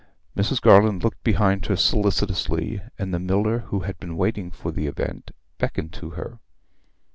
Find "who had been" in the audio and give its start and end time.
3.67-4.17